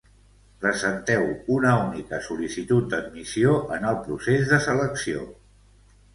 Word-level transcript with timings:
Presenteu 0.61 1.25
una 1.55 1.73
única 1.81 2.21
sol·licitud 2.29 2.89
d'admissió 2.95 3.53
en 3.77 3.87
el 3.93 4.01
procés 4.09 4.49
de 4.55 4.61
selecció. 4.71 5.29